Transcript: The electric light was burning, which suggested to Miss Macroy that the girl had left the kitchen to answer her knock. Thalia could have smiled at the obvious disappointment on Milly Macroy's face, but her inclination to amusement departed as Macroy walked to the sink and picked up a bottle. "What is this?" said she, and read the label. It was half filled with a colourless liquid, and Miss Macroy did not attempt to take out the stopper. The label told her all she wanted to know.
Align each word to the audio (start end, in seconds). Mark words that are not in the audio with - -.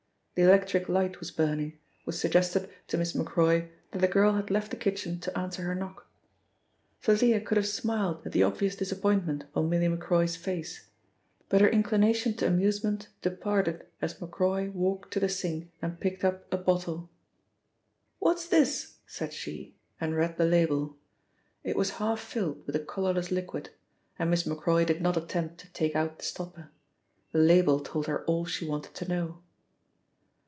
The 0.33 0.47
electric 0.47 0.89
light 0.89 1.19
was 1.19 1.29
burning, 1.29 1.77
which 2.05 2.15
suggested 2.15 2.69
to 2.87 2.97
Miss 2.97 3.13
Macroy 3.13 3.67
that 3.91 3.99
the 3.99 4.07
girl 4.07 4.33
had 4.33 4.49
left 4.49 4.71
the 4.71 4.77
kitchen 4.77 5.19
to 5.19 5.37
answer 5.37 5.61
her 5.63 5.75
knock. 5.75 6.07
Thalia 7.01 7.41
could 7.41 7.57
have 7.57 7.67
smiled 7.67 8.25
at 8.25 8.31
the 8.31 8.41
obvious 8.41 8.75
disappointment 8.77 9.43
on 9.53 9.69
Milly 9.69 9.87
Macroy's 9.89 10.35
face, 10.37 10.87
but 11.49 11.61
her 11.61 11.67
inclination 11.69 12.33
to 12.37 12.47
amusement 12.47 13.09
departed 13.21 13.85
as 14.01 14.19
Macroy 14.19 14.71
walked 14.71 15.11
to 15.13 15.19
the 15.19 15.29
sink 15.29 15.69
and 15.81 15.99
picked 15.99 16.23
up 16.23 16.51
a 16.51 16.57
bottle. 16.57 17.11
"What 18.17 18.37
is 18.37 18.47
this?" 18.49 18.95
said 19.05 19.33
she, 19.33 19.75
and 19.99 20.15
read 20.15 20.37
the 20.37 20.45
label. 20.45 20.95
It 21.63 21.75
was 21.75 21.91
half 21.99 22.19
filled 22.21 22.65
with 22.65 22.75
a 22.77 22.83
colourless 22.83 23.29
liquid, 23.31 23.69
and 24.17 24.31
Miss 24.31 24.47
Macroy 24.47 24.85
did 24.85 25.01
not 25.01 25.17
attempt 25.17 25.59
to 25.59 25.71
take 25.73 25.95
out 25.95 26.17
the 26.17 26.25
stopper. 26.25 26.71
The 27.31 27.39
label 27.39 27.81
told 27.81 28.07
her 28.07 28.23
all 28.25 28.45
she 28.45 28.65
wanted 28.65 28.95
to 28.95 29.07
know. 29.07 29.43